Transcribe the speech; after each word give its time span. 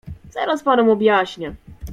"Zaraz 0.29 0.63
panom 0.63 0.89
objaśnię." 0.89 1.55